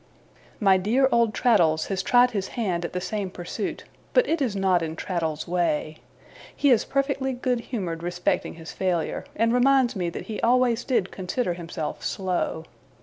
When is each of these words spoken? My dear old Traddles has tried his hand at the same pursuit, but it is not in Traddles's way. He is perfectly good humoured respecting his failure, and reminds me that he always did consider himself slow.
My 0.59 0.77
dear 0.77 1.07
old 1.11 1.31
Traddles 1.31 1.85
has 1.89 2.01
tried 2.01 2.31
his 2.31 2.47
hand 2.57 2.83
at 2.83 2.93
the 2.93 2.99
same 2.99 3.29
pursuit, 3.29 3.83
but 4.13 4.27
it 4.27 4.41
is 4.41 4.55
not 4.55 4.81
in 4.81 4.95
Traddles's 4.95 5.47
way. 5.47 5.97
He 6.55 6.71
is 6.71 6.85
perfectly 6.85 7.33
good 7.33 7.59
humoured 7.59 8.01
respecting 8.01 8.55
his 8.55 8.71
failure, 8.71 9.25
and 9.35 9.53
reminds 9.53 9.95
me 9.95 10.09
that 10.09 10.25
he 10.25 10.41
always 10.41 10.83
did 10.85 11.11
consider 11.11 11.53
himself 11.53 12.03
slow. 12.03 12.63